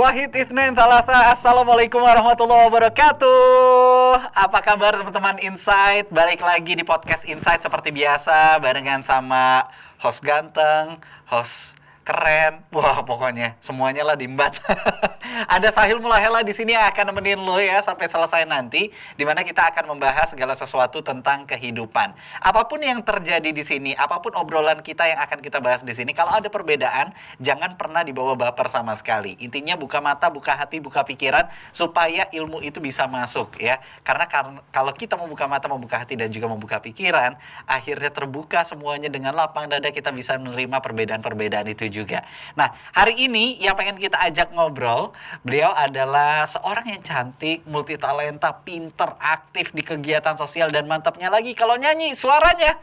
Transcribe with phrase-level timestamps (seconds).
[0.00, 4.32] Wahid Ithnain Talata Assalamualaikum warahmatullahi wabarakatuh.
[4.32, 6.08] Apa kabar teman-teman Insight?
[6.08, 9.68] Balik lagi di podcast Insight seperti biasa Barengan sama
[10.00, 12.64] host ganteng Host keren.
[12.72, 14.56] Wah pokoknya semuanya lah dimbat
[15.54, 19.42] Ada Sahil Mulahela di sini yang akan nemenin lo ya Sampai selesai nanti Di mana
[19.42, 22.14] kita akan membahas segala sesuatu tentang kehidupan.
[22.40, 25.92] Apa pun yang terjadi di sini Apa pun obrolan kita yang akan kita bahas di
[25.92, 27.12] sini Kalau ada perbedaan
[27.42, 29.36] Jangan pernah dibawa baper sama sekali.
[29.42, 33.82] Intinya buka mata, buka hati, buka pikiran Supaya ilmu itu bisa masuk ya.
[34.06, 37.34] Karena kar- kalau kita membuka mata, membuka hati dan juga membuka pikiran
[37.66, 43.58] Akhirnya terbuka semuanya dengan lapang dada Kita bisa menerima perbedaan-perbedaan itu juga Nah hari ini
[43.60, 45.12] yang pengen kita ajak ngobrol
[45.44, 51.74] Beliau adalah seorang yang cantik, multitalenta, pinter, aktif di kegiatan sosial Dan mantapnya lagi kalau
[51.76, 52.78] nyanyi suaranya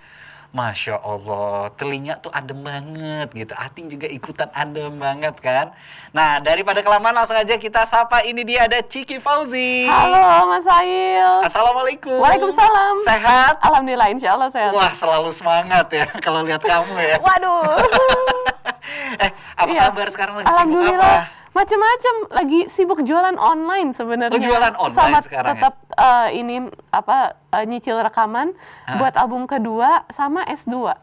[0.56, 3.52] Masya Allah, telinga tuh adem banget gitu.
[3.52, 5.76] Hati juga ikutan adem banget kan.
[6.16, 8.24] Nah, daripada kelamaan langsung aja kita sapa.
[8.24, 9.92] Ini dia ada Ciki Fauzi.
[9.92, 11.44] Halo Mas Ail.
[11.44, 12.16] Assalamualaikum.
[12.16, 12.96] Waalaikumsalam.
[13.04, 13.60] Sehat?
[13.60, 14.72] Alhamdulillah insya Allah sehat.
[14.72, 17.16] Wah, selalu semangat ya kalau lihat kamu ya.
[17.20, 17.78] Waduh.
[19.24, 19.82] eh, apa Iya.
[19.88, 21.18] kabar sekarang lagi sibuk Alhamdulillah.
[21.20, 21.36] apa?
[21.50, 24.30] Macem-macem lagi sibuk jualan online sebenarnya.
[24.32, 25.52] Oh, jualan online Sama sekarang ya?
[25.58, 26.56] tetap eh, ini
[26.92, 27.18] apa
[27.52, 28.54] eh, nyicil rekaman
[28.86, 28.98] Hah?
[28.98, 30.94] buat album kedua sama S2.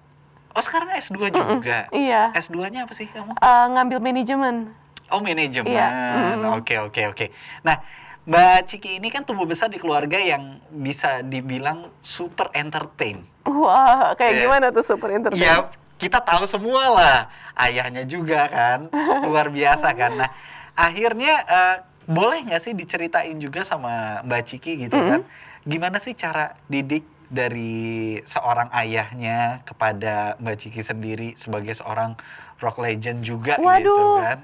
[0.55, 1.91] Oh, sekarang S2 juga.
[1.91, 2.30] Iya.
[2.33, 3.34] S2-nya apa sih kamu?
[3.34, 4.70] Eh, ngambil manajemen.
[5.11, 5.89] Oh manajemen, Iya,
[6.34, 6.48] mm.
[6.56, 7.27] oke oke oke.
[7.61, 7.77] Nah
[8.24, 13.20] Mbak Ciki ini kan tumbuh besar di keluarga yang bisa dibilang super entertain.
[13.44, 14.41] Wah, kayak Iya.
[14.41, 15.44] gimana tuh super entertain?
[15.44, 17.18] Ya kita tahu semua lah,
[17.58, 18.90] ayahnya juga kan,
[19.28, 20.18] luar biasa kan.
[20.18, 20.30] Nah
[20.74, 25.24] akhirnya eh, boleh nggak sih diceritain juga sama Mbak Ciki gitu kan,
[25.64, 32.14] gimana sih cara didik dari seorang ayahnya kepada Mbak Ciki sendiri sebagai seorang
[32.60, 34.20] rock legend juga gitu Waduh.
[34.22, 34.38] kan?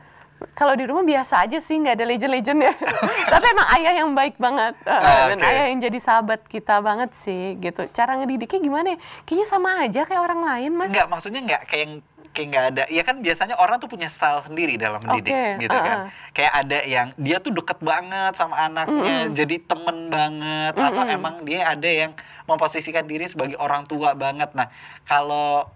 [0.52, 2.74] Kalau di rumah biasa aja sih, nggak ada legend-legend ya.
[3.32, 4.74] Tapi emang ayah yang baik banget.
[4.84, 7.84] Uh, Ah, Dan ayah yang jadi sahabat kita banget sih, gitu.
[7.92, 8.98] Cara ngedidiknya gimana ya?
[9.24, 10.88] Kayaknya sama aja kayak orang lain, Mas.
[10.92, 11.94] Enggak, maksudnya enggak kayak yang
[12.30, 12.82] kayak nggak ada.
[12.88, 15.98] Ya kan biasanya orang tuh punya style sendiri dalam mendidik Oke, gitu kan.
[16.06, 16.30] uh-uh.
[16.30, 21.66] Kayak ada yang dia tuh deket banget sama anaknya, jadi temen banget atau emang dia
[21.66, 22.14] ada yang
[22.46, 24.54] memposisikan diri sebagai orang tua banget.
[24.54, 24.70] Nah,
[25.02, 25.66] kalau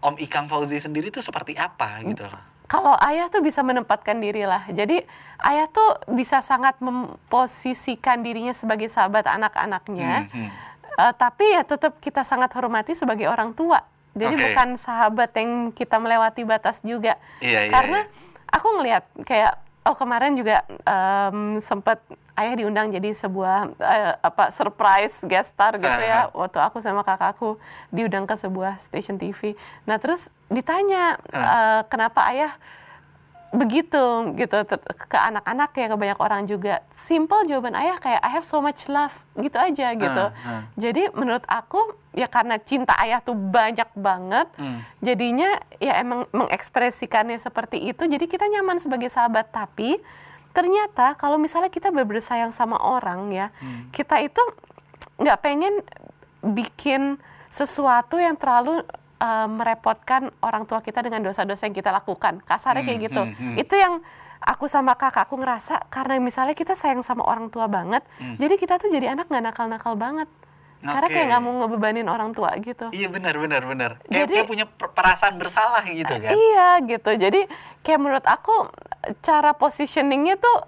[0.00, 2.40] Om Ikang Fauzi sendiri tuh seperti apa gitu loh.
[2.70, 4.62] Kalau ayah tuh bisa menempatkan diri lah.
[4.70, 5.02] Jadi
[5.42, 10.30] ayah tuh bisa sangat memposisikan dirinya sebagai sahabat anak-anaknya.
[10.30, 10.50] Hmm, hmm.
[11.02, 13.82] Eh, tapi ya tetap kita sangat hormati sebagai orang tua.
[14.14, 14.42] Jadi Oke.
[14.46, 17.18] bukan sahabat yang kita melewati batas juga.
[17.42, 18.54] Iya, iya, Karena iya.
[18.54, 19.52] aku ngelihat kayak
[19.90, 21.98] oh kemarin juga em, sempat
[22.34, 27.00] ayah diundang jadi sebuah eh, apa surprise guest star gitu Ah, ya waktu aku sama
[27.00, 27.58] kakakku
[27.88, 29.56] diundang ke sebuah station TV.
[29.82, 31.40] Nah terus ditanya Ah.
[31.40, 32.54] eh, kenapa ayah
[33.50, 33.98] begitu
[34.36, 34.62] gitu
[35.02, 38.86] ke anak-anak ya ke banyak orang juga simple jawaban ayah kayak I have so much
[38.86, 40.62] love gitu aja gitu Ah, ah.
[40.76, 44.86] jadi menurut aku ya karena cinta ayah tuh banyak banget Hmm.
[45.00, 49.98] jadinya ya emang mengekspresikannya seperti itu jadi kita nyaman sebagai sahabat tapi
[50.50, 53.88] ternyata kalau misalnya kita bener-bener sayang sama orang ya Hmm.
[53.90, 54.40] kita itu
[55.16, 55.74] nggak pengen
[56.40, 58.80] bikin sesuatu yang terlalu
[59.20, 63.34] uh, merepotkan orang tua kita dengan dosa-dosa yang kita lakukan kasarnya kayak Hmm, gitu hmm,
[63.36, 63.56] hmm.
[63.58, 63.94] itu yang
[64.40, 68.00] aku sama kakakku ngerasa karena misalnya kita sayang sama orang tua banget
[68.40, 70.28] jadi kita tuh jadi anak nggak nakal-nakal banget
[70.80, 71.04] karena Hmm.
[71.04, 71.12] Oke.
[71.12, 73.90] kayak nggak mau ngebebanin orang tua gitu Iya benar benar benar.
[74.06, 76.30] Jadi- kayak punya per- perasaan bersalah gitu kan.
[76.30, 77.10] Iya gitu.
[77.14, 77.40] Jadi
[77.80, 78.52] kayak menurut aku
[79.20, 80.58] cara positioningnya tuh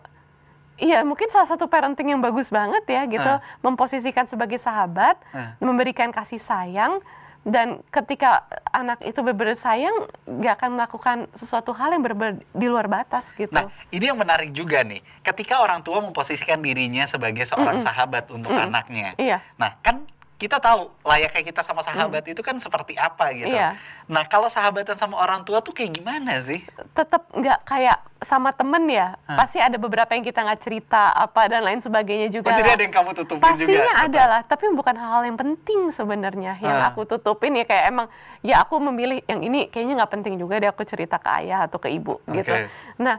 [0.75, 3.39] Iya mungkin salah satu parenting yang bagus banget ya gitu Ah.
[3.61, 5.55] memposisikan sebagai sahabat, Ah.
[5.59, 6.99] memberikan kasih sayang
[7.43, 12.87] dan ketika anak itu benar sayang nggak akan melakukan sesuatu hal yang benar di luar
[12.87, 13.51] batas gitu.
[13.51, 15.03] Nah, ini yang menarik juga nih.
[15.27, 19.19] Ketika orang tua memposisikan dirinya sebagai seorang sahabat untuk anaknya.
[19.19, 19.43] Iya.
[19.59, 20.07] Nah, kan
[20.43, 23.47] kita tahu layaknya kita sama sahabat itu kan seperti apa gitu.
[23.49, 23.79] Iya.
[24.05, 26.67] Nah, kalau sahabatan sama orang tua tuh kayak gimana sih?
[26.93, 29.35] tetap nggak kayak sama temen ya Hah.
[29.37, 32.75] pasti ada beberapa yang kita nggak cerita apa dan lain sebagainya Oh, juga jadi lah.
[32.75, 33.93] ada yang kamu tutupin pastinya juga?
[33.97, 36.89] ada atau- lah tapi bukan hal-hal yang penting sebenarnya yang Ah.
[36.89, 38.07] aku tutupin ya kayak emang
[38.41, 41.79] ya aku memilih yang ini kayaknya nggak penting juga deh aku cerita ke ayah atau
[41.79, 42.67] ke ibu gitu Oke.
[42.97, 43.19] nah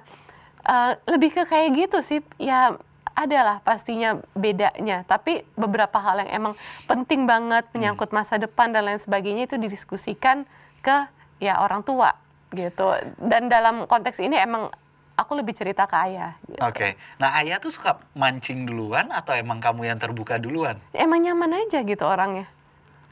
[0.61, 2.75] eh, lebih ke kayak gitu sih ya
[3.13, 8.17] adalah pastinya bedanya tapi beberapa hal yang emang penting banget menyangkut Hmm.
[8.19, 10.49] masa depan dan lain sebagainya itu didiskusikan
[10.81, 11.05] ke
[11.37, 12.17] ya orang tua
[12.49, 12.89] gitu
[13.19, 14.69] dan dalam konteks ini emang
[15.13, 16.57] aku lebih cerita ke ayah gitu.
[16.59, 16.97] Oke.
[17.17, 20.81] Nah, ayah tuh suka mancing duluan atau emang kamu yang terbuka duluan?
[20.91, 22.49] emang nyaman aja gitu orangnya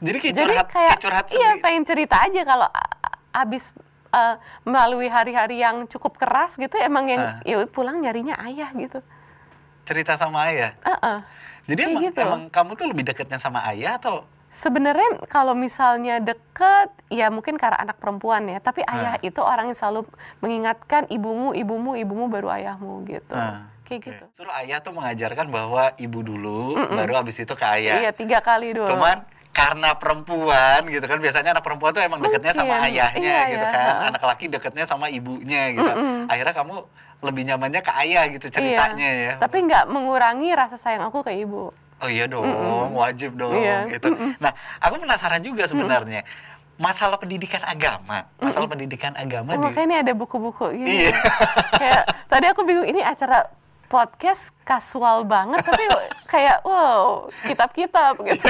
[0.02, 2.66] Jadi kayak jadi curhat, kayak kayak curhat iya pengen cerita aja kalau
[3.32, 3.70] abis
[4.10, 7.38] eh, melalui hari-hari yang cukup keras gitu emang yang Ah.
[7.42, 8.98] ya pulang nyarinya ayah gitu.
[9.82, 10.72] Cerita sama ayah.
[10.80, 11.18] Heeh.
[11.64, 12.20] Jadi Kayak emang, gitu.
[12.20, 17.80] emang kamu tuh lebih deketnya sama ayah atau Sebenarnya kalau misalnya deket, ya mungkin karena
[17.80, 18.60] anak perempuan ya.
[18.60, 19.24] Tapi ayah Ah.
[19.24, 20.04] itu orang yang selalu
[20.38, 23.32] mengingatkan ibumu, ibumu, ibumu baru ayahmu gitu.
[23.32, 24.08] Ah, Kayak Oke.
[24.12, 24.24] gitu.
[24.36, 27.00] Suruh ayah tuh mengajarkan bahwa ibu dulu, Mm-mm.
[27.00, 27.96] baru abis itu ke ayah.
[27.98, 28.92] Iya tiga kali dulu.
[28.92, 32.88] Cuman karena perempuan gitu kan biasanya anak perempuan tuh emang deketnya sama Mungkin.
[32.92, 33.72] ayahnya Iya, gitu iya.
[33.72, 33.94] kan.
[34.12, 35.88] Anak laki deketnya sama ibunya gitu.
[35.88, 36.28] Mm-mm.
[36.28, 36.76] Akhirnya kamu
[37.22, 39.32] lebih nyamannya ke ayah gitu ceritanya ya.
[39.38, 41.70] Tapi nggak mengurangi rasa sayang aku ke ibu.
[42.02, 42.98] Oh iya dong, Mm-mm.
[42.98, 44.10] wajib dong Iya, gitu.
[44.42, 44.50] Nah,
[44.82, 46.26] aku penasaran juga sebenarnya.
[46.74, 50.90] Masalah pendidikan agama, masalah pendidikan agama Oh, di makanya ini ada buku-buku gitu.
[50.90, 51.14] Iya.
[51.78, 53.46] kayak tadi aku bingung ini acara
[53.92, 55.84] podcast kasual banget tapi
[56.26, 58.48] kayak wow kitab-kitab gitu.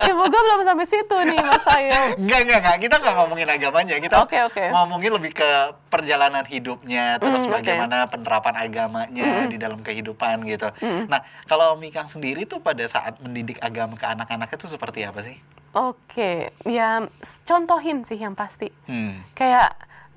[0.00, 2.14] ya moga belum sampai situ nih Mas Ayo.
[2.14, 2.76] Enggak, enggak, enggak.
[2.78, 3.96] Kita nggak ngomongin agamanya.
[3.96, 4.64] Kita Oke, oke.
[4.70, 5.50] ngomongin lebih ke
[5.88, 10.68] perjalanan hidupnya, terus Mm, bagaimana penerapan agamanya di dalam kehidupan gitu.
[11.08, 15.34] Nah, kalau Mikang sendiri tuh pada saat mendidik agama ke anak-anak itu seperti apa sih?
[15.72, 18.70] Oke, ya s- contohin sih yang pasti.
[18.84, 19.24] Hmm.
[19.32, 19.74] Kayak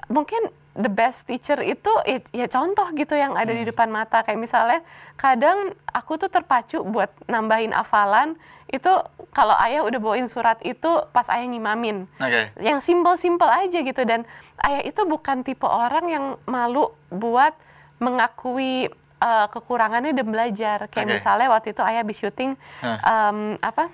[0.07, 3.71] mungkin the best teacher itu ya, ya contoh gitu yang ada di Hmm.
[3.74, 4.21] depan mata.
[4.21, 4.79] Kayak misalnya
[5.15, 8.38] kadang aku tuh terpacu buat nambahin hafalan
[8.68, 8.91] itu
[9.31, 12.06] kalau ayah udah bawain surat itu pas ayah ngimamin.
[12.18, 12.51] Oke.
[12.59, 14.27] yang simple-simple aja gitu dan
[14.62, 17.56] ayah itu bukan tipe orang yang malu buat
[17.97, 18.88] mengakui
[19.19, 21.13] uh, kekurangannya dan belajar kayak Oke.
[21.15, 23.00] misalnya waktu itu ayah habis syuting Hah.
[23.31, 23.89] um, apa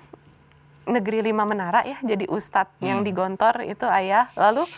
[0.84, 3.06] negeri lima menara ya jadi ustadz yang Hmm.
[3.06, 4.68] di Gontor itu ayah lalu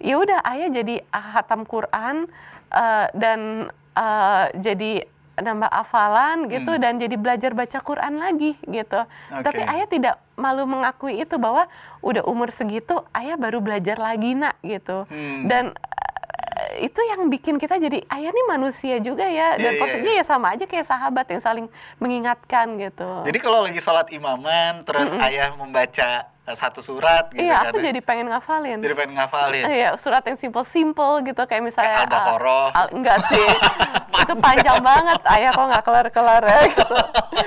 [0.00, 2.26] ya udah ayah jadi hatam Quran
[2.72, 5.04] uh, dan uh, jadi
[5.40, 6.82] nambah hafalan gitu Hmm.
[6.84, 9.00] dan jadi belajar baca Quran lagi gitu.
[9.32, 9.72] Tapi Oke.
[9.72, 11.64] ayah tidak malu mengakui itu bahwa
[12.04, 15.08] udah umur segitu ayah baru belajar lagi nak gitu.
[15.08, 15.48] Hmm.
[15.48, 15.72] Dan
[16.60, 20.12] eh, itu yang bikin kita jadi ayah nih manusia juga ya Iya, dan iya, konsepnya
[20.20, 21.66] ya sama aja kayak sahabat yang saling
[21.96, 23.24] mengingatkan gitu.
[23.24, 27.70] Jadi kalau lagi sholat imaman, terus ayah membaca satu surat gitu iya kan.
[27.70, 28.78] aku jadi pengen ngafalin.
[28.78, 29.64] Jadi pengen ngafalin.
[29.64, 32.66] Iya, surat yang simple-simple gitu kayak misalnya Kayak Al-Baqarah.
[32.72, 33.46] al- enggak sih.
[34.22, 35.20] itu panjang banget.
[35.24, 36.86] Ayah kok nggak kelar-kelar ya gitu.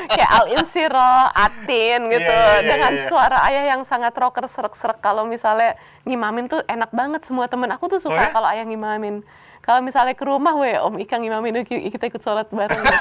[0.09, 3.05] kayak Al-Insyirah, Atin gitu Iya, iya, iya, dengan iya.
[3.07, 7.87] suara ayah yang sangat rocker serak-serak kalau misalnya ngimamin tuh enak banget semua temen aku
[7.87, 8.29] tuh suka Oh ya?
[8.29, 9.23] kalau ayah ngimamin.
[9.59, 12.99] Kalau misalnya ke rumah, weh Om Ika ngimamin, kita ikut sholat bareng gitu.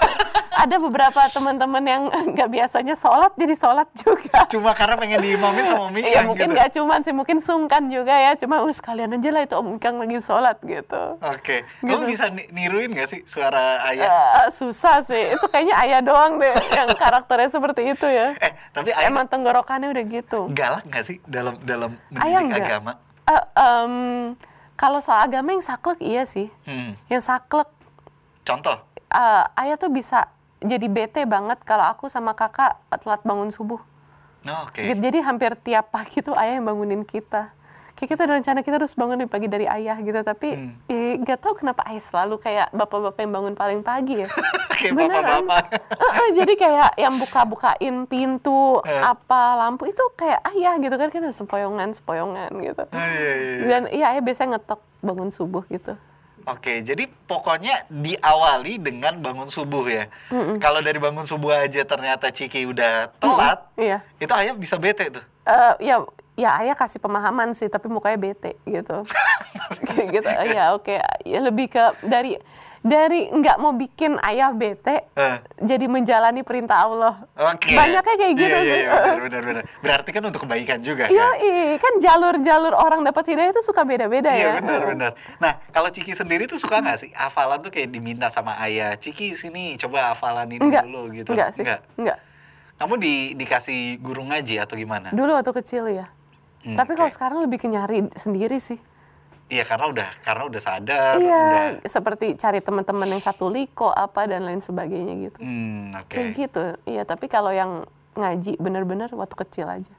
[0.53, 4.45] Ada beberapa teman-teman yang nggak biasanya sholat jadi sholat juga.
[4.47, 6.55] Cuma karena pengen diimamin sama Mikang Iya mungkin gitu.
[6.55, 8.37] nggak cuman sih, mungkin sungkan juga ya.
[8.37, 11.03] Cuma uh, sekalian aja lah itu Om Ikang lagi sholat gitu.
[11.19, 11.65] Oke.
[11.81, 14.05] Kamu bisa ni- niruin gak sih suara ayah?
[14.05, 18.37] Eh, susah sih, itu kayaknya ayah doang deh yang karakternya seperti itu ya.
[18.37, 20.41] Eh, tapi ayah Emang tenggorokannya udah gitu.
[20.53, 22.69] galak gak sih dalam dalam Ayah mendidik enggak.
[22.69, 22.93] agama?
[23.23, 23.95] Eh, em,
[24.75, 26.53] kalau soal agama yang saklek iya sih.
[26.67, 26.99] Hmm.
[27.07, 27.71] Yang saklek,
[28.43, 28.77] Contoh?
[29.09, 30.27] eh, ayah tuh bisa
[30.63, 33.83] jadi bete banget kalau aku sama kakak telat bangun subuh.
[34.43, 34.79] Nah, oke.
[34.79, 37.55] Gitu, Jadi hampir tiap pagi tuh ayah yang bangunin kita.
[37.93, 40.75] Kayak kita ada rencana kita harus bangun di pagi dari ayah gitu, tapi Hmm.
[40.89, 44.29] eh, nggak tahu kenapa ayah selalu kayak bapak-bapak yang bangun paling pagi ya.
[44.73, 45.45] Kayak Beneran.
[46.35, 48.99] jadi kayak yang buka-bukain pintu, Eh.
[48.99, 52.83] apa lampu itu kayak ayah gitu kan kita sempoyongan sempoyongan gitu.
[52.83, 53.65] Oh, iya, iya, iya.
[53.69, 55.95] Dan iya ayah biasanya ngetok bangun subuh gitu.
[56.43, 60.11] Oke, jadi pokoknya diawali dengan bangun subuh ya.
[60.59, 63.99] Kalau dari bangun subuh aja ternyata Ciki udah telat, Iya.
[64.19, 65.25] itu ayah bisa bete tuh.
[65.43, 69.05] Eh, ya ya ayah kasih pemahaman sih tapi mukanya bete gitu
[70.17, 70.97] gitu ya oke
[71.29, 72.41] ya lebih ke dari
[72.83, 75.39] dari nggak mau bikin ayah bete Eh.
[75.63, 77.71] jadi menjalani perintah Allah Oke.
[77.73, 78.91] banyaknya kayak gitu iya, sih Iya,
[79.23, 79.63] benar, benar.
[79.79, 81.35] Berarti kan untuk kebaikan juga Iya, kan?
[81.39, 84.53] iya, kan jalur-jalur orang dapat hidayah itu suka beda-beda Iya ya.
[84.59, 85.11] benar benar.
[85.39, 89.39] Nah kalau Ciki sendiri tuh suka nggak sih hafalan tuh kayak diminta sama ayah, Ciki
[89.39, 91.31] sini coba hafalan ini Enggak, dulu gitu.
[91.31, 91.63] enggak sih,
[91.97, 92.19] enggak.
[92.75, 95.15] Kamu di dikasih guru ngaji atau gimana?
[95.15, 96.11] Dulu waktu kecil ya.
[96.67, 98.79] Hmm, Tapi kalau sekarang lebih ke nyari sendiri sih.
[99.51, 101.15] Iya karena udah karena udah sadar.
[101.21, 105.39] iya, Udah, seperti cari teman-teman yang satu liko apa dan lain sebagainya gitu.
[105.43, 106.13] hmm, oke.
[106.13, 106.65] Kayak gitu.
[106.89, 107.85] Iya, tapi kalau yang
[108.17, 109.93] ngaji bener-bener waktu kecil aja.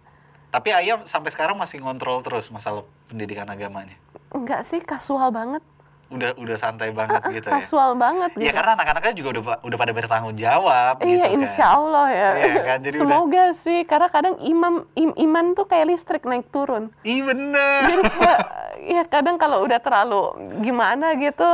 [0.54, 3.98] Tapi ayah sampai sekarang masih ngontrol terus masalah pendidikan agamanya.
[4.30, 5.66] Enggak sih, kasual banget.
[6.14, 7.54] Udah udah santai banget gitu ya.
[7.58, 8.54] Kasual banget Iya gitu.
[8.54, 11.76] karena anak-anaknya juga udah udah pada bertanggung jawab Iya, gitu insya kan.
[11.76, 12.30] Allah ya.
[12.38, 16.48] Iya kan, jadi udah- Semoga sih, karena kadang imam im- iman tuh kayak listrik naik
[16.48, 16.94] turun.
[17.02, 17.80] Iya bener.
[17.84, 18.40] Jadi kayak,
[18.80, 20.22] ya kadang kalau udah terlalu
[20.60, 21.50] gimana gitu,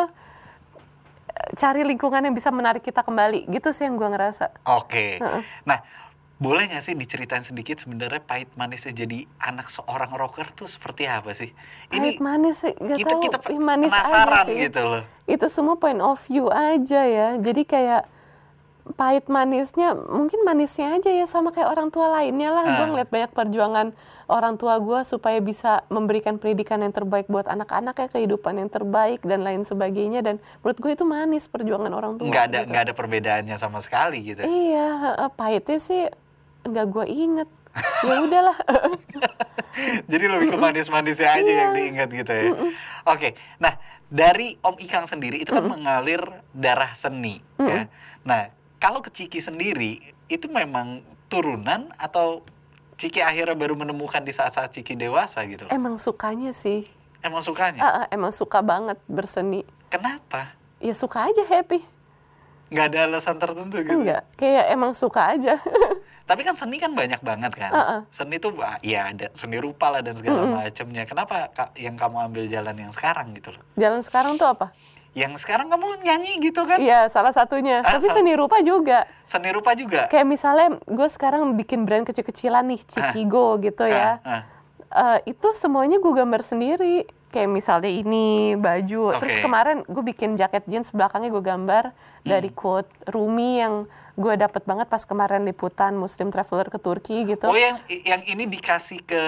[1.55, 3.47] cari lingkungan yang bisa menarik kita kembali.
[3.47, 4.51] Gitu sih yang gua ngerasa.
[4.69, 5.23] Oke.
[5.63, 5.79] Nah,
[6.39, 11.35] boleh nggak sih diceritain sedikit sebenarnya pahit manisnya jadi anak seorang rocker tuh seperti apa
[11.35, 11.51] sih?
[11.91, 13.21] Pahit manis sih, gak kita tahu.
[13.21, 14.55] kita Ih, manis penasaran aja sih.
[14.57, 15.03] gitu loh.
[15.25, 17.35] Itu semua point of view aja ya.
[17.35, 18.07] Jadi kayak
[18.89, 22.63] pahit manisnya, mungkin manisnya aja ya sama kayak orang tua lainnya lah.
[22.71, 22.89] Gue Ah.
[22.89, 23.87] ngeliat banyak perjuangan
[24.25, 29.43] orang tua gue supaya bisa memberikan pendidikan yang terbaik buat anak-anaknya, kehidupan yang terbaik dan
[29.43, 30.23] lain sebagainya.
[30.23, 32.25] Dan menurut gue itu manis perjuangan orang tua.
[32.25, 32.69] Nggak ada gitu.
[32.71, 34.41] nggak ada perbedaannya sama sekali gitu.
[34.41, 36.07] Iya, heeh, pahitnya sih
[36.63, 37.49] nggak gue inget.
[38.01, 38.57] ya udahlah.
[40.11, 41.77] Jadi lebih ke manis-manisnya aja yang Iya.
[41.77, 42.49] diingat gitu ya.
[43.05, 46.19] Oke, nah dari Om Ikang sendiri itu kan mengalir
[46.51, 47.85] darah seni ya.
[48.25, 52.41] Nah, kalau ke Ciki sendiri itu memang turunan atau
[52.97, 55.71] Ciki akhirnya baru menemukan di saat-saat Ciki dewasa gitu loh.
[55.71, 56.83] Emang sukanya sih.
[57.21, 57.79] Emang sukanya?
[57.79, 59.63] Ah, ah, emang suka banget berseni.
[59.87, 60.51] Kenapa?
[60.81, 61.79] Ya suka aja happy.
[62.69, 63.93] Nggak ada alasan tertentu gitu?
[63.93, 65.55] Enggak, kayak emang suka aja.
[66.29, 67.73] Tapi kan seni kan banyak banget kan.
[67.73, 67.99] Heeh.
[68.13, 71.09] Seni tuh ah, ya ada seni rupa lah dan segala macamnya.
[71.09, 73.65] Kenapa yang kamu ambil jalan yang sekarang gitu loh?
[73.73, 74.69] Jalan sekarang tuh apa?
[75.17, 76.77] Yang sekarang kamu nyanyi gitu kan?
[76.77, 77.81] Iya, salah satunya.
[77.81, 79.09] Ah, Tapi sal- seni rupa juga.
[79.25, 80.05] Seni rupa juga.
[80.05, 84.21] Kayak misalnya gue sekarang bikin brand kecil-kecilan nih, Cikigo gitu ya.
[84.21, 85.17] Ah, ah.
[85.17, 87.09] Eh, itu semuanya gue gambar sendiri.
[87.29, 89.13] Kayak misalnya ini baju.
[89.21, 89.43] Terus Oke.
[89.43, 91.83] kemarin gue bikin jaket jeans belakangnya gue gambar
[92.21, 93.85] dari quote Rumi yang
[94.17, 97.45] gue dapet banget pas kemarin liputan Muslim Traveler ke Turki gitu.
[97.45, 99.21] Oh yang yang ini dikasih ke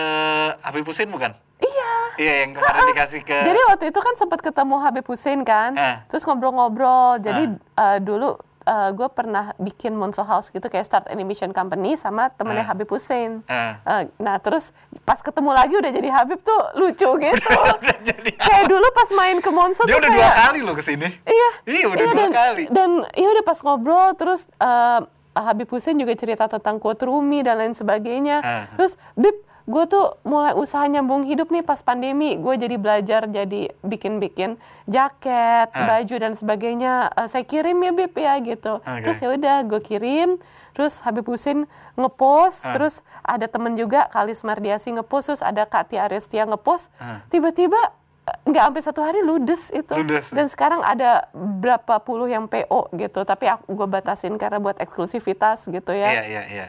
[0.60, 1.32] Habib Hussein bukan?
[1.62, 1.94] Iya.
[2.18, 3.38] Iya yang kemarin dikasih ke.
[3.38, 6.02] Jadi waktu itu kan sempat ketemu Habib Hussein kan, Ah.
[6.10, 7.22] terus ngobrol-ngobrol.
[7.22, 12.62] Jadi eh, dulu gue pernah bikin Monso House gitu kayak start animation company sama temennya
[12.62, 12.70] Ah.
[12.70, 13.42] Habib Hussein.
[13.46, 13.82] Ah.
[13.82, 14.70] Eh, nah terus
[15.02, 17.50] pas ketemu lagi udah jadi Habib tuh lucu gitu.
[17.52, 18.32] udah jadi.
[18.32, 21.08] kayak dulu pas main ke Monso Dia tuh udah dua kayak kali loh ke sini.
[21.24, 21.50] iya.
[21.66, 22.64] Iya udah dua dan, kali.
[22.70, 25.02] Dan iya udah pas ngobrol terus eh,
[25.32, 28.38] Habib Hussein juga cerita tentang quote Rumi dan lain sebagainya.
[28.40, 28.66] Ah.
[28.76, 32.34] Terus Bib, gue tuh mulai usaha nyambung hidup nih pas pandemi.
[32.36, 35.88] Gue jadi belajar jadi bikin-bikin jaket, Ah.
[35.88, 36.94] baju dan sebagainya.
[37.14, 38.78] Eh, saya kirim ya Bib ya gitu.
[38.78, 39.02] Oke.
[39.04, 40.30] Terus ya udah gue kirim.
[40.72, 42.74] Terus Habib Hussein ngepost, Ah.
[42.74, 46.88] terus ada temen juga Kalis Mardiasi ngepost, terus ada Katia Arestia ngepost.
[46.96, 47.20] Ah.
[47.28, 47.76] Tiba-tiba
[48.22, 49.92] eh, nggak sampai satu hari ludes itu.
[49.92, 50.30] Ludes.
[50.30, 55.66] Dan sekarang ada berapa puluh yang PO gitu, tapi aku gue batasin karena buat eksklusivitas
[55.66, 56.22] gitu Iya ya.
[56.24, 56.66] iya iya.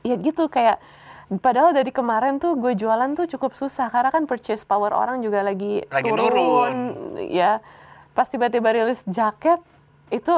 [0.00, 0.78] Ya gitu kayak
[1.38, 5.40] padahal dari kemarin tuh gue jualan tuh cukup susah karena kan purchase power orang juga
[5.40, 6.74] lagi, Lagi turun, nurun.
[7.22, 7.62] ya.
[8.12, 9.56] Pas tiba-tiba rilis jaket
[10.10, 10.34] itu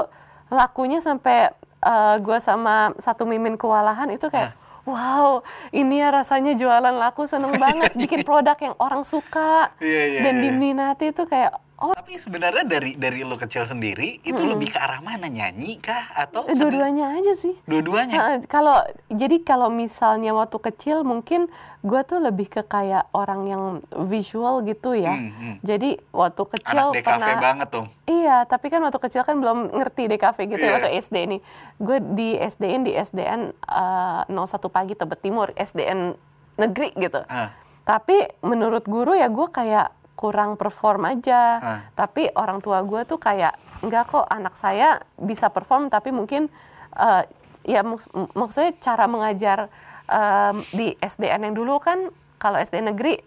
[0.47, 5.41] lakunya sampai eh, gue sama satu mimin kewalahan itu kayak Wow,
[5.73, 10.35] ini ya rasanya jualan laku seneng banget bikin produk yang orang suka Iya, iya, dan
[10.37, 10.43] iya.
[10.45, 15.03] diminati itu kayak oh Tapi sebenarnya dari dari lo kecil sendiri itu lebih ke arah
[15.03, 16.55] mana nyanyi kah atau Eh?
[16.55, 17.57] Dua-duanya aja sih.
[17.67, 18.45] Dua-duanya.
[18.47, 21.51] Kalau jadi kalau misalnya waktu kecil mungkin
[21.85, 23.63] gue tuh lebih ke kayak orang yang
[24.09, 25.13] visual gitu ya.
[25.17, 25.55] Hmm, hmm.
[25.61, 27.87] Jadi waktu kecil Anak DKV pernah banget dong.
[28.05, 30.71] Iya, tapi kan waktu kecil kan belum ngerti DKV gitu Iya.
[30.71, 31.41] ya waktu SD nih.
[31.81, 36.17] Gue di SDN di SDN eh, 01 pagi Tebet Timur, SDN
[36.57, 37.21] negeri gitu.
[37.29, 37.53] Ah.
[37.85, 41.43] Tapi menurut guru ya gue kayak kurang perform aja.
[41.59, 41.81] Ah.
[41.95, 46.49] Tapi orang tua gue tuh kayak enggak kok anak saya bisa perform tapi mungkin
[46.97, 47.23] eh,
[47.69, 49.69] ya mak- maksudnya cara mengajar
[50.09, 52.09] em, di SDN yang dulu kan
[52.41, 53.21] kalau SDN negeri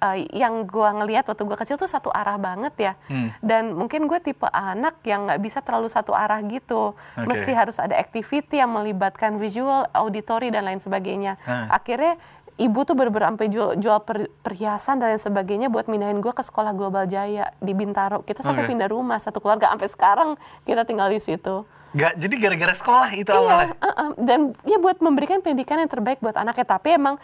[0.00, 2.92] eh, yang gua ngelihat waktu gua kecil tuh satu arah banget ya.
[3.06, 3.30] Hmm.
[3.42, 6.94] Dan mungkin gue tipe anak yang nggak bisa terlalu satu arah gitu.
[6.94, 7.26] Oke.
[7.26, 11.38] Mesti harus ada activity yang melibatkan visual, auditory dan lain sebagainya.
[11.46, 11.70] Ah.
[11.70, 12.18] Akhirnya
[12.60, 16.44] ibu tuh bener-bener sampai jual, jual per- perhiasan dan lain sebagainya buat mindahin gue ke
[16.44, 18.20] sekolah Global Jaya di Bintaro.
[18.20, 18.76] Kita sampai Oke.
[18.76, 20.28] pindah rumah satu keluarga sampai sekarang
[20.62, 21.64] kita tinggal di situ.
[21.90, 23.74] Gak, jadi gara-gara sekolah itu Iya, awalnya.
[23.82, 24.10] uh-uh.
[24.14, 26.62] dan ya buat memberikan pendidikan yang terbaik buat anaknya.
[26.62, 27.18] Tapi emang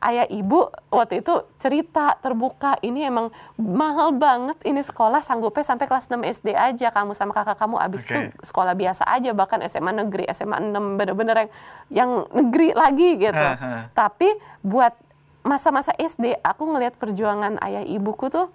[0.00, 3.28] ayah ibu waktu itu cerita terbuka ini emang
[3.60, 8.08] mahal banget ini sekolah sanggupnya sampai kelas 6 SD aja kamu sama kakak kamu abis
[8.08, 8.08] Oke.
[8.08, 11.50] itu sekolah biasa aja bahkan SMA negeri SMA 6 bener-bener yang
[11.92, 13.36] yang negeri lagi gitu.
[13.36, 13.92] Haha.
[13.92, 14.32] Tapi
[14.64, 14.96] buat
[15.44, 18.48] masa-masa SD aku ngelihat perjuangan ayah ibuku tuh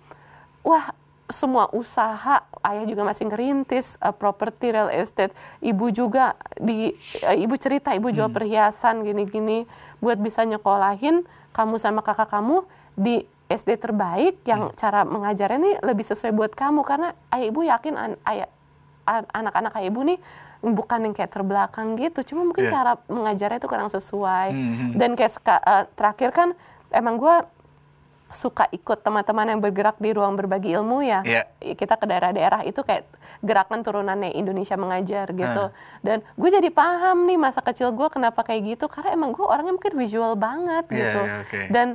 [0.65, 0.93] wah
[1.25, 5.33] semua usaha ayah juga masih ngerintis uh, properti real estate.
[5.57, 9.65] Ibu juga di uh, ibu cerita ibu jual perhiasan gini-gini.
[9.97, 12.61] Buat bisa nyekolahin kamu sama kakak kamu
[12.93, 16.81] di SD terbaik yang cara mengajarnya nih lebih sesuai buat kamu.
[16.81, 18.49] Karena ayah ibu yakin an- ayah
[19.03, 20.17] an- anak-anak ayah ibu nih
[20.61, 22.21] bukan yang kayak terbelakang gitu.
[22.23, 22.73] Cuma mungkin Iya.
[22.73, 24.49] cara mengajarnya itu kurang sesuai.
[24.49, 24.89] Mhm.
[24.93, 26.49] dan kayak uh, terakhir kan
[26.89, 27.35] emang gue
[28.33, 31.21] suka ikut teman-teman yang bergerak di ruang berbagi ilmu ya.
[31.21, 31.43] Iya.
[31.77, 33.05] Kita ke daerah-daerah itu kayak
[33.45, 35.63] gerakan turunannya Indonesia mengajar gitu.
[35.69, 35.75] Hmm.
[36.01, 39.73] Dan gue jadi paham nih masa kecil gue kenapa kayak gitu karena emang gue orangnya
[39.77, 41.21] mungkin visual banget Iya, gitu.
[41.21, 41.59] iya, oke.
[41.69, 41.87] Dan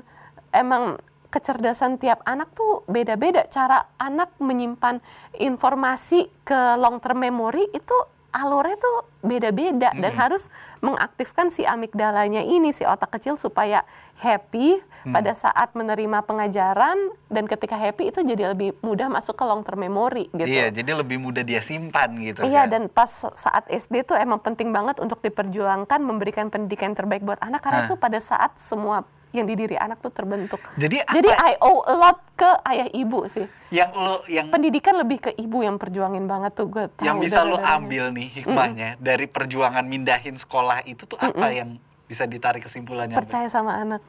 [0.54, 0.84] emang
[1.30, 3.46] kecerdasan tiap anak tuh beda-beda.
[3.50, 4.98] Cara anak menyimpan
[5.38, 7.94] informasi ke long term memory itu
[8.30, 10.46] alurnya tuh beda-beda dan harus
[10.80, 13.82] mengaktifkan si amigdalanya ini si otak kecil supaya
[14.20, 15.16] happy Mm.
[15.16, 16.98] pada saat menerima pengajaran
[17.32, 20.44] dan ketika happy itu jadi lebih mudah masuk ke long term memory gitu.
[20.44, 22.44] Iya, jadi lebih mudah dia simpan gitu.
[22.44, 22.72] Iya kan?
[22.72, 27.64] dan pas saat SD tuh emang penting banget untuk diperjuangkan memberikan pendidikan terbaik buat anak
[27.64, 30.58] karena itu pada saat semua yang di diri anak tuh terbentuk.
[30.74, 33.46] Jadi apa Jadi I owe a lot ke ayah ibu sih.
[33.70, 37.06] yang lo yang Pendidikan lebih ke ibu yang perjuangin banget tuh gue tahu.
[37.06, 41.78] yang bisa lo ambil nih hikmahnya dari perjuangan mindahin sekolah itu tuh apa yang
[42.10, 43.14] bisa ditarik kesimpulannya?
[43.14, 44.02] Percaya sama anak.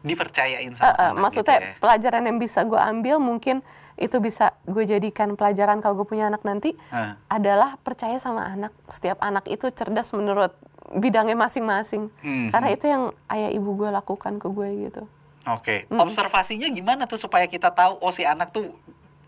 [0.00, 1.74] Dipercayain sama eh, anak maksudnya gitu ya.
[1.78, 3.60] pelajaran yang bisa gue ambil mungkin
[4.00, 7.20] itu bisa gue jadikan pelajaran kalau gue punya anak nanti Hah.
[7.28, 8.72] adalah percaya sama anak.
[8.88, 10.56] Setiap anak itu cerdas menurut
[10.90, 12.10] bidangnya masing-masing.
[12.18, 15.02] Hmm, Karena itu yang ayah ibu gue lakukan ke gue gitu.
[15.42, 18.68] Oke, observasinya gimana tuh supaya kita tahu oh si anak tuh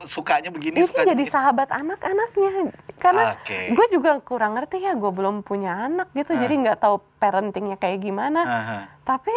[0.03, 1.33] sukanya begini, Ini sukanya jadi begitu.
[1.33, 2.75] sahabat anak-anaknya.
[2.99, 3.71] Karena Oke.
[3.71, 6.39] gue juga kurang ngerti ya, gue belum punya anak gitu, Ah.
[6.39, 8.41] jadi nggak tahu parentingnya kayak gimana.
[8.43, 8.79] Aha.
[9.07, 9.31] Tapi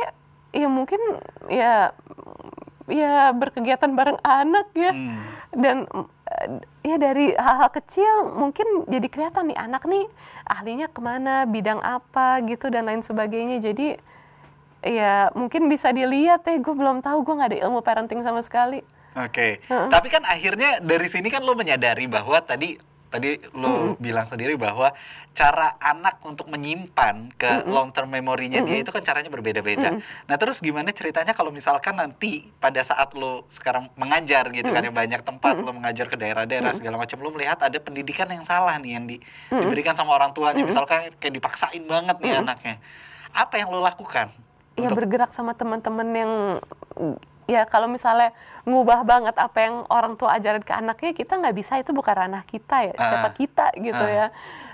[0.52, 0.98] ya mungkin
[1.48, 1.94] ya
[2.90, 4.92] ya berkegiatan bareng anak ya.
[4.92, 5.22] Hmm.
[5.56, 5.78] Dan
[6.28, 6.48] eh,
[6.84, 10.06] ya dari hal-hal kecil mungkin jadi kelihatan nih anak nih
[10.46, 13.62] ahlinya ke mana, bidang apa gitu dan lain sebagainya.
[13.64, 13.98] Jadi
[14.86, 18.86] ya mungkin bisa dilihat ya, gue belum tahu, gue nggak ada ilmu parenting sama sekali.
[19.16, 22.76] Oke, tapi kan akhirnya dari sini kan lo menyadari bahwa tadi
[23.08, 24.92] tadi lo bilang sendiri bahwa
[25.32, 30.00] cara anak untuk menyimpan ke long term memorinya dia itu kan caranya berbeda-beda.
[30.26, 34.92] Nah terus gimana ceritanya kalau misalkan nanti pada saat lo sekarang mengajar gitu kan ya
[34.92, 38.92] banyak tempat lo mengajar ke daerah-daerah segala macam lo melihat ada pendidikan yang salah nih
[38.96, 39.22] yang di-
[39.52, 42.76] diberikan sama orang tuanya misalkan kayak dipaksain banget nih anaknya.
[43.32, 44.32] Apa yang lo lakukan?
[44.76, 46.32] ya Untuk- bergerak sama teman-teman yang
[47.46, 48.34] ya kalau misalnya
[48.64, 52.44] ngubah banget apa yang orang tua ajarin ke anaknya kita nggak bisa itu bukan ranah
[52.44, 53.34] kita ya siapa Ah.
[53.34, 54.10] kita gitu Ah.
[54.10, 54.26] ya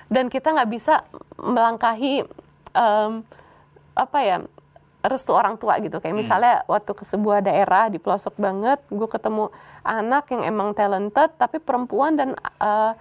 [0.07, 1.03] dan kita nggak bisa
[1.35, 2.23] melangkahi
[2.71, 3.11] em,
[3.91, 4.37] apa ya
[5.01, 9.49] restu orang tua gitu kayak misalnya waktu ke sebuah daerah di pelosok banget gue ketemu
[9.81, 12.29] anak yang emang talented tapi perempuan dan
[12.61, 12.93] eh,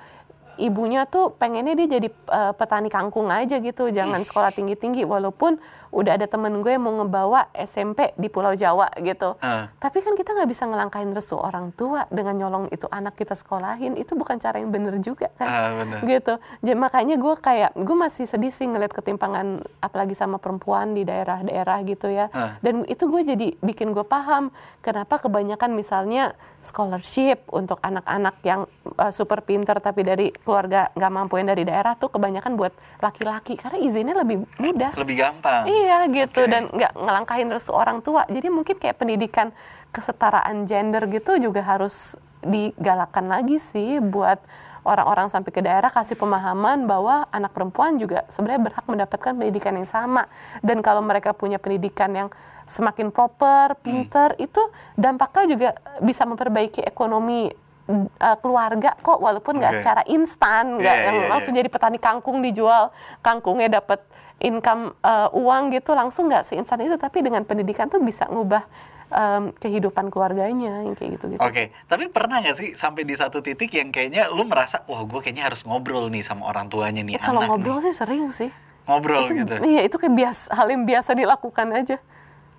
[0.61, 3.89] ibunya tuh pengennya dia jadi eh, petani kangkung aja gitu.
[3.89, 5.57] Jangan sekolah tinggi tinggi walaupun
[5.91, 9.35] udah ada temen gue yang mau ngebawa SMP di Pulau Jawa gitu.
[9.43, 9.67] Ah.
[9.83, 13.99] tapi kan kita nggak bisa ngelangkain restu orang tua dengan nyolong itu anak kita sekolahin.
[13.99, 15.49] Itu bukan cara yang bener juga kan?
[15.49, 15.99] Ah, bener.
[16.07, 16.35] gitu.
[16.63, 21.83] Jadi makanya gue kayak gue masih sedih sih ngeliat ketimpangan apalagi sama perempuan di daerah-daerah
[21.89, 22.31] gitu ya.
[22.31, 22.55] Ah.
[22.63, 28.69] dan itu gue jadi bikin gue paham kenapa kebanyakan misalnya scholarship untuk anak-anak yang
[29.01, 33.55] uh, super pinter tapi dari keluarga nggak mampu yang dari daerah tuh kebanyakan buat laki-laki
[33.55, 35.71] karena izinnya lebih mudah Lebih gampang.
[35.71, 36.51] Iya gitu Oke.
[36.51, 38.27] dan nggak ngelangkahin restu orang tua.
[38.27, 39.55] Jadi mungkin kayak pendidikan
[39.95, 44.43] kesetaraan gender gitu juga harus digalakan lagi sih buat
[44.83, 49.87] orang-orang sampai ke daerah kasih pemahaman bahwa anak perempuan juga sebenarnya berhak mendapatkan pendidikan yang
[49.87, 50.27] sama.
[50.65, 52.29] Dan kalau mereka punya pendidikan yang
[52.65, 54.61] semakin proper, pinter, itu
[54.97, 55.69] dampaknya juga
[56.01, 57.51] bisa memperbaiki ekonomi
[57.91, 59.81] uh, keluarga kok walaupun nggak Oke.
[59.83, 61.59] secara instan nggak Iya, yang iya, langsung iya.
[61.65, 64.01] jadi petani kangkung dijual kangkungnya dapat
[64.41, 68.65] income uh, uang gitu langsung nggak seinstan itu tapi dengan pendidikan tuh bisa ngubah
[69.11, 73.43] um, kehidupan keluarganya yang kayak gitu gitu Oke, tapi pernah nggak sih sampai di satu
[73.43, 77.19] titik yang kayaknya lu merasa, wah gue kayaknya harus ngobrol nih sama orang tuanya nih
[77.19, 77.91] Ya, kalau ngobrol nih.
[77.91, 78.51] sih sering sih
[78.89, 81.97] ngobrol itu, gitu, iya itu kayak biasa hal yang biasa dilakukan aja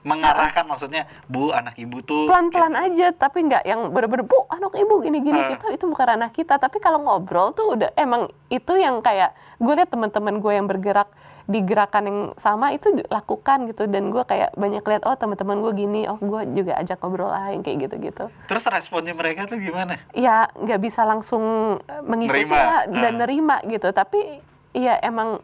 [0.01, 4.97] mengarahkan maksudnya, bu anak ibu tuh pelan-pelan aja tapi nggak yang bener-bener bu anak ibu
[4.97, 5.49] gini-gini Ah.
[5.53, 6.57] kita itu bukan ranah kita.
[6.57, 11.09] Tapi kalau ngobrol tuh udah emang itu yang kayak gue lihat teman-teman gue yang bergerak
[11.45, 13.85] di gerakan yang sama itu lakukan gitu.
[13.85, 17.53] Dan gue kayak banyak lihat oh teman-teman gue gini oh gue juga ajak ngobrol lah
[17.53, 18.25] yang kayak gitu-gitu.
[18.49, 20.01] Terus responnya mereka tuh gimana?
[20.17, 21.43] ya nggak bisa langsung
[21.85, 23.89] eh, mengikuti Nerima, lah dan nerima gitu.
[23.89, 25.43] Tapi ya emang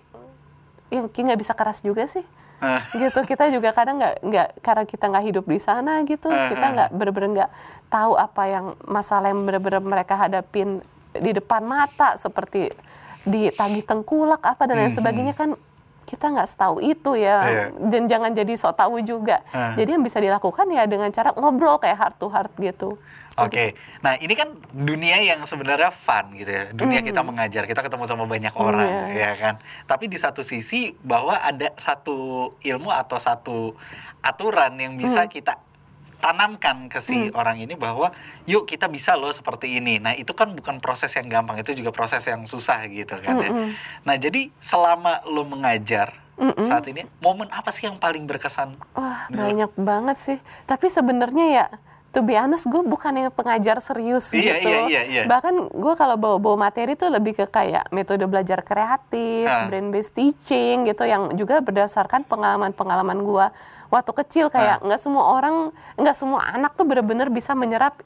[0.89, 2.23] yang kayak nggak bisa keras juga sih
[2.57, 2.81] Ah.
[2.89, 6.65] gitu kita juga kadang nggak nggak karena kita nggak hidup di sana gitu Ah, kita
[6.65, 6.73] ah.
[6.73, 7.51] nggak bener-bener nggak
[7.87, 10.81] tahu apa yang masalah yang bener-bener mereka hadapin
[11.13, 12.73] di depan mata seperti
[13.23, 14.97] ditagih tengkulak apa dan lain Mhm.
[14.97, 15.53] sebagainya kan
[16.07, 17.65] kita nggak setahu itu ya Iya.
[17.83, 19.75] dan jangan jadi sok tahu juga Ah.
[19.75, 22.95] jadi yang bisa dilakukan ya dengan cara ngobrol kayak heart to heart gitu
[23.37, 28.09] Oke, nah ini kan dunia yang sebenarnya fun gitu ya, dunia kita mengajar, kita ketemu
[28.09, 29.13] sama banyak orang, Hmm.
[29.13, 29.13] Iya.
[29.13, 29.55] ya kan.
[29.85, 32.17] Tapi di satu sisi bahwa ada satu
[32.57, 33.77] ilmu atau satu
[34.21, 35.29] aturan yang bisa Hmm.
[35.29, 35.53] kita
[36.17, 37.37] tanamkan ke si Hmm.
[37.37, 38.09] orang ini bahwa
[38.45, 40.01] yuk kita bisa loh seperti ini.
[40.01, 43.51] Nah itu kan bukan proses yang gampang, itu juga proses yang susah gitu kan ya.
[43.53, 43.69] Mm-mm.
[44.03, 46.69] Nah jadi selama lo mengajar Mm-mm.
[46.69, 48.77] saat ini, momen apa sih yang paling berkesan?
[48.93, 50.37] Wah, banyak banget sih.
[50.69, 51.65] Tapi sebenarnya ya,
[52.07, 54.69] to be honest, gue bukan yang pengajar serius Iya, gitu.
[54.69, 55.21] iya, iya, iya.
[55.25, 59.65] Bahkan gue kalau bawa-bawa materi tuh lebih ke kayak metode belajar kreatif, Ah.
[59.65, 63.45] brain based teaching gitu, yang juga berdasarkan pengalaman-pengalaman gue
[63.87, 64.45] waktu kecil.
[64.47, 65.55] Kayak nggak semua orang,
[65.95, 67.99] nggak semua anak tuh bener-bener bisa menyerap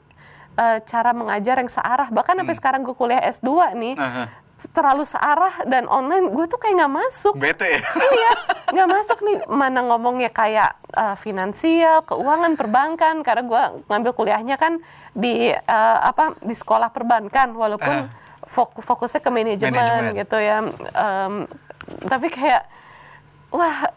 [0.52, 2.12] eh, cara mengajar yang searah.
[2.12, 4.28] Bahkan sampai sekarang gue kuliah S2 nih, Aha.
[4.70, 7.34] Terlalu searah dan online, gue tuh kayak nggak masuk.
[7.34, 7.80] Bete ya?
[8.14, 8.32] iya
[8.70, 9.38] nggak masuk nih.
[9.50, 13.26] Mana ngomongnya kayak eh, finansial keuangan perbankan.
[13.26, 14.78] Karena gue ngambil kuliahnya kan
[15.12, 17.50] di eh, apa di sekolah perbankan.
[17.52, 18.06] Walaupun
[18.44, 20.18] fok- fokusnya ke manajemen, Manajemen.
[20.18, 20.58] gitu ya.
[20.94, 21.34] Em,
[22.06, 22.62] tapi kayak
[23.50, 23.90] wah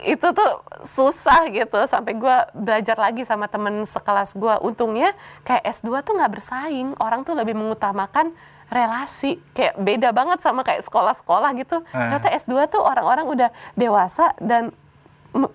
[0.00, 0.50] itu tuh
[0.82, 1.76] susah gitu.
[1.84, 4.54] Sampai gue belajar lagi sama temen sekelas gue.
[4.64, 6.96] Untungnya kayak S2 tuh nggak bersaing.
[6.96, 8.32] Orang tuh lebih mengutamakan
[8.70, 12.06] relasi kayak beda banget sama kayak sekolah-sekolah gitu Ah.
[12.08, 14.70] ternyata S2 tuh orang-orang udah dewasa dan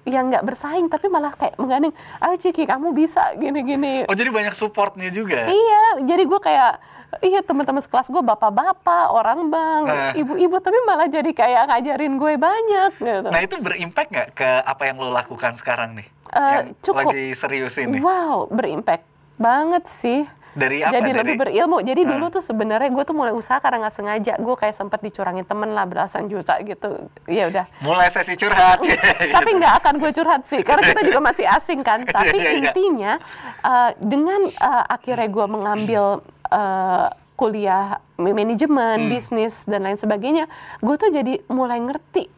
[0.06, 4.52] yang nggak bersaing tapi malah kayak menggandeng ayo Ciki kamu bisa gini-gini Oh jadi banyak
[4.54, 5.44] supportnya juga?
[5.46, 6.74] Iya, jadi gue kayak
[7.22, 10.12] iya teman-teman sekelas gue bapak-bapak, orang bang, Nah.
[10.14, 13.28] ibu-ibu, tapi malah jadi kayak ngajarin gue banyak gitu.
[13.28, 16.08] Nah itu berimpact nggak ke apa yang lo lakukan sekarang nih?
[16.30, 17.12] Eh, yang cukup.
[17.12, 18.00] lagi serius ini?
[18.00, 19.04] Wow, berimpact
[19.38, 20.24] banget sih.
[20.56, 20.94] Dari apa?
[20.94, 21.78] Jadi Dari- lebih berilmu.
[21.80, 22.10] Jadi Ah.
[22.10, 24.34] dulu tuh sebenarnya gue tuh mulai usaha karena nggak sengaja.
[24.38, 27.12] Gue kayak sempat dicurangin temen lah belasan juta gitu.
[27.26, 27.68] Ya udah.
[27.82, 28.80] Mulai sesi curhat.
[29.36, 32.50] tapi nggak akan gue curhat sih karena kita juga masih asing kan tapi Iya, iya,
[32.50, 32.60] iya.
[32.64, 33.14] intinya
[33.62, 36.04] eh, dengan eh, akhirnya gue mengambil
[36.48, 38.32] eh, kuliah Hmm.
[38.32, 40.48] manajemen bisnis dan lain sebagainya
[40.80, 42.32] gue tuh jadi mulai ngerti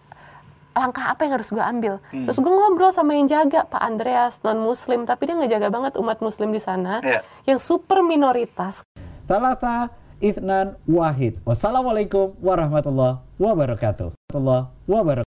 [0.80, 2.24] langkah apa yang harus gue ambil Hmm.
[2.24, 6.20] terus gue ngobrol sama yang jaga Pak Andreas non Muslim tapi dia ngejaga banget umat
[6.20, 7.22] Muslim di sana Iya.
[7.46, 8.86] yang super minoritas
[9.26, 11.38] Talata Ithnan Wahid.
[11.46, 14.16] Wassalamualaikum warahmatullahi wabarakatuh.
[14.34, 15.27] Warahmatullahi wabarakatuh.